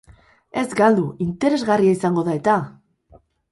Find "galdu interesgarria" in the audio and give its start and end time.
0.79-1.99